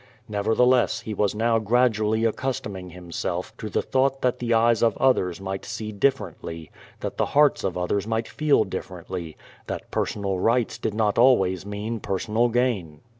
[0.27, 4.97] Nevertheless he was now gradually accustom ing himself to the thought that the eyes of
[4.97, 9.37] others might see differently, that the hearts of others might feel differently,
[9.67, 13.01] that personal rights did not always mean personal gain.